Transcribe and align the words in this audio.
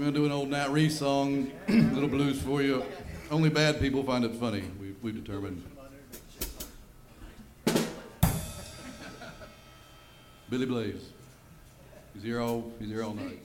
We're 0.00 0.06
gonna 0.06 0.16
do 0.16 0.24
an 0.24 0.32
old 0.32 0.48
Nat 0.48 0.70
Reese 0.70 0.98
song, 0.98 1.50
little 1.68 2.08
blues 2.08 2.40
for 2.40 2.62
you. 2.62 2.82
Only 3.30 3.50
bad 3.50 3.78
people 3.80 4.02
find 4.02 4.24
it 4.24 4.34
funny. 4.34 4.62
We, 4.80 4.94
we've 5.02 5.14
determined. 5.14 5.62
Billy 10.48 10.64
Blaze. 10.64 11.10
He's 12.14 12.22
here 12.22 12.40
all. 12.40 12.72
He's 12.78 12.88
here 12.88 13.04
all 13.04 13.12
night. 13.12 13.44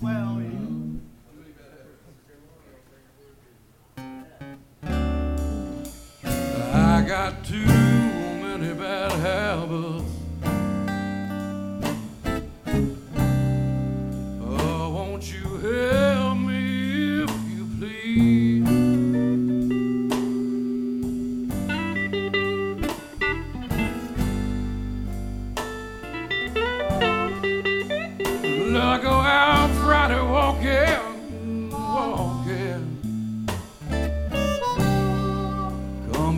Well, 0.00 0.42
uh, 4.84 6.70
I 6.74 7.04
got 7.06 7.44
too 7.44 7.64
many 7.64 8.74
bad 8.74 9.12
habits. 9.12 10.17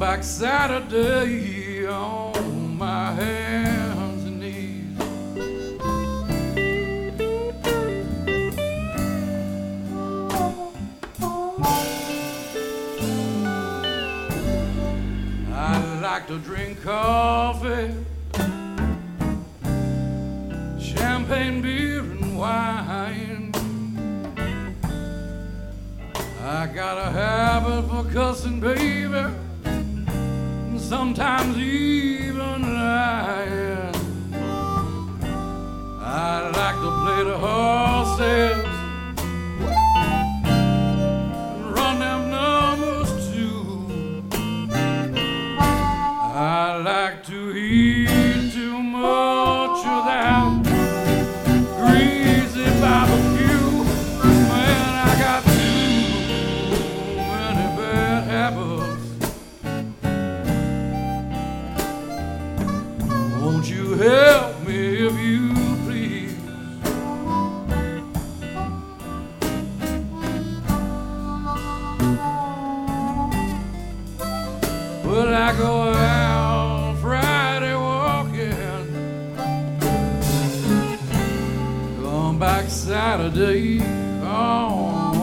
Back 0.01 0.25
Saturday 0.25 1.87
on 1.87 2.79
my 2.79 3.13
hands 3.13 4.25
and 4.25 4.41
knees. 4.41 4.99
I 15.53 16.01
like 16.01 16.27
to 16.29 16.39
drink 16.39 16.83
coffee, 16.83 17.93
champagne, 20.81 21.61
beer, 21.61 22.01
and 22.01 22.39
wine. 22.39 23.53
I 26.43 26.67
got 26.69 26.97
a 26.97 27.11
habit 27.11 27.83
for 27.91 28.11
cussing, 28.11 28.61
baby 28.61 29.50
sometimes 30.81 31.57
even 31.59 32.63
lying. 32.63 33.95
I 36.01 36.51
like 36.61 36.77
to 36.85 36.91
play 37.03 37.25
the 37.25 37.39
horses 37.39 38.10
I 75.51 75.57
go 75.57 75.83
out 75.93 76.97
Friday 77.01 77.75
walking, 77.75 78.53
come 82.01 82.39
back 82.39 82.71
Saturday 82.71 83.81
on, 84.23 85.17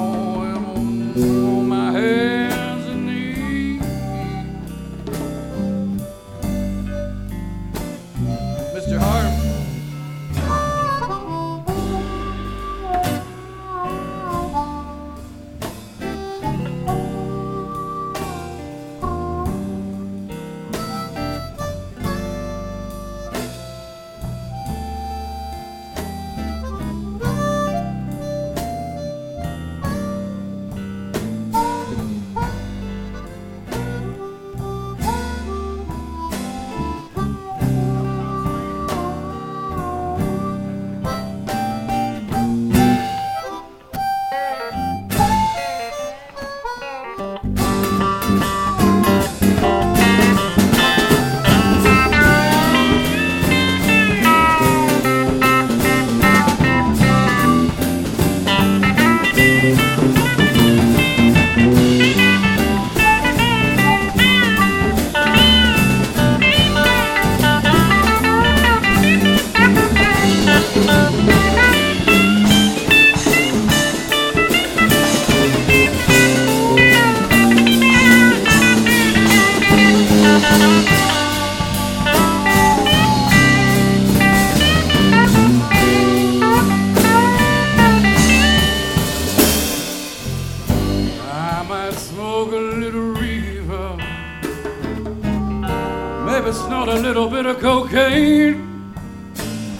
maybe 96.48 96.60
snort 96.60 96.88
a 96.88 96.96
little 96.96 97.30
bit 97.30 97.46
of 97.46 97.60
cocaine. 97.60 98.94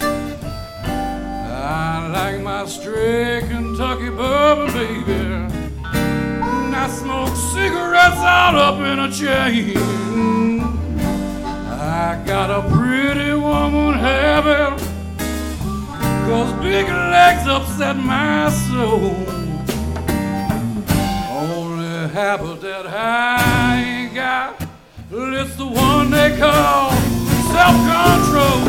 I 0.00 2.10
like 2.12 2.42
my 2.42 2.66
straight 2.66 3.48
Kentucky 3.48 4.10
bourbon, 4.10 4.74
baby. 4.74 5.12
And 5.12 6.76
I 6.76 6.88
smoke 6.88 7.34
cigarettes 7.54 8.18
all 8.18 8.56
up 8.56 8.80
in 8.80 8.98
a 8.98 9.10
chain. 9.10 9.78
I 11.70 12.22
got 12.26 12.50
a 12.50 12.60
pretty 12.68 13.32
woman 13.32 13.94
habit, 13.94 14.78
cause 16.26 16.52
big 16.62 16.86
legs 16.86 17.46
upset 17.46 17.96
my 17.96 18.50
soul. 18.68 19.14
Only 21.30 22.08
habit 22.12 22.60
that 22.60 22.86
I 22.86 23.80
ain't 23.80 24.14
got, 24.14 24.67
it's 25.10 25.56
the 25.56 25.66
one 25.66 26.10
they 26.10 26.36
call 26.36 26.90
self-control. 27.52 28.60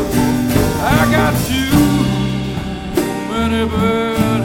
I 0.82 1.08
got 1.10 1.34
too 1.46 1.76
many 3.30 3.68
bad 3.68 4.39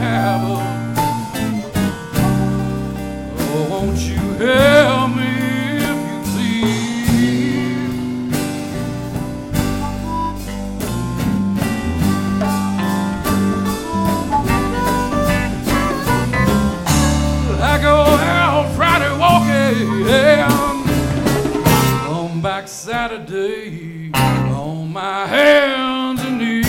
back 22.41 22.67
Saturday 22.67 24.11
on 24.13 24.91
my 24.91 25.25
hands 25.25 26.21
and 26.21 26.37
knees. 26.37 26.65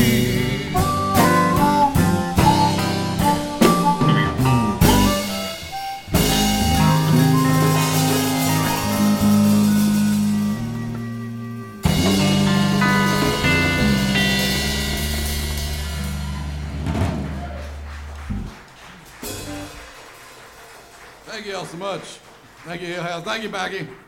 Thank 21.25 21.47
you 21.47 21.57
all 21.57 21.65
so 21.65 21.77
much. 21.77 22.01
Thank 22.65 22.83
you, 22.83 22.95
Ale 22.95 23.03
House. 23.03 23.25
Thank 23.25 23.43
you, 23.43 23.49
Maggie. 23.51 24.06